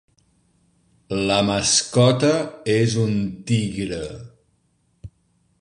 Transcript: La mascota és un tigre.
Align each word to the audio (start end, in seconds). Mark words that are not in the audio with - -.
La 1.31 1.37
mascota 1.49 2.33
és 2.79 2.97
un 3.05 3.15
tigre. 3.53 4.03